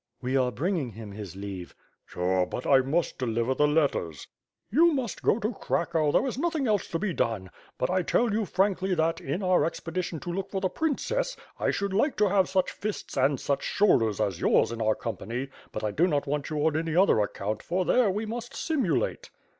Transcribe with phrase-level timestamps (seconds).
[0.19, 1.75] "We are bringing him his leave."
[2.07, 4.25] "Pshaw, but I must deliver the letters."
[4.71, 7.51] "You must go to Cracow, there is nothing else to be done.
[7.77, 11.69] But, I tell you frankly that, in our expedition to look for the princess, I
[11.69, 15.83] should like to have such fists and such shoulders as yours in our company; but
[15.83, 19.29] I do not want you on any other account, for there we must simulate.